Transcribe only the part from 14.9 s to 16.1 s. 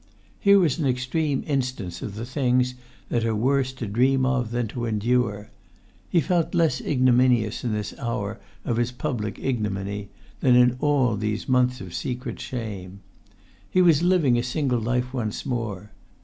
once more.